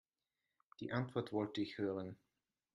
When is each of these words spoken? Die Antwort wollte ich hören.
Die 0.79 0.91
Antwort 0.93 1.31
wollte 1.31 1.61
ich 1.61 1.77
hören. 1.77 2.17